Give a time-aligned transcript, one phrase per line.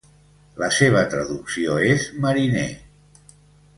[0.61, 2.67] La seva traducció és "mariner".